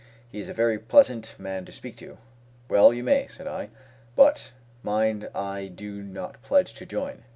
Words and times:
He 0.31 0.39
is 0.39 0.49
a 0.49 0.53
very 0.55 0.79
pleasant 0.79 1.35
man 1.37 1.63
to 1.65 1.71
speak 1.71 1.95
to." 1.97 2.17
"Well 2.67 2.91
you 2.91 3.03
may," 3.03 3.27
said 3.27 3.45
I; 3.45 3.69
"but 4.15 4.51
mind 4.81 5.29
I 5.35 5.67
do 5.67 6.01
not 6.01 6.41
pledge 6.41 6.73
to 6.73 6.87
join." 6.87 7.23